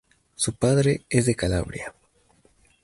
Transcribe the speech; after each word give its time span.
Su 0.35 0.55
padre 0.55 1.05
es 1.11 1.27
de 1.27 1.35
Calabria. 1.35 1.93